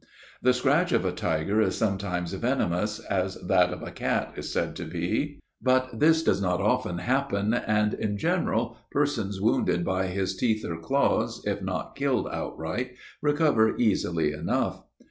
The 0.41 0.51
scratch 0.51 0.91
of 0.93 1.05
a 1.05 1.11
tiger 1.11 1.61
is 1.61 1.75
sometimes 1.77 2.33
venomous, 2.33 2.97
as 3.01 3.35
that 3.35 3.71
of 3.71 3.83
a 3.83 3.91
cat 3.91 4.33
is 4.35 4.51
said 4.51 4.75
to 4.77 4.85
be. 4.85 5.39
But 5.61 5.99
this 5.99 6.23
does 6.23 6.41
not 6.41 6.59
often 6.59 6.97
happen; 6.97 7.53
and, 7.53 7.93
in 7.93 8.17
general, 8.17 8.77
persons 8.89 9.39
wounded 9.39 9.85
by 9.85 10.07
his 10.07 10.35
teeth 10.35 10.65
or 10.65 10.79
claws, 10.79 11.43
if 11.45 11.61
not 11.61 11.95
killed 11.95 12.27
outright, 12.31 12.95
recover 13.21 13.77
easily 13.77 14.33
enough. 14.33 14.81